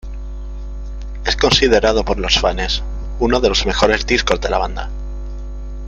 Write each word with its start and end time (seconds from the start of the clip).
Es 1.27 1.35
considerado 1.35 2.03
por 2.03 2.17
los 2.17 2.39
fanes 2.39 2.81
uno 3.19 3.39
de 3.39 3.49
los 3.49 3.67
mejores 3.67 4.07
discos 4.07 4.41
de 4.41 4.49
la 4.49 4.57
banda. 4.57 4.89